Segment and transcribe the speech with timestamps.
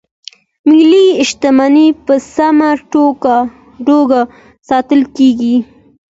[0.69, 2.71] ملي شتمنۍ په سمه
[3.87, 4.19] توګه
[4.69, 5.55] ساتل کیږي.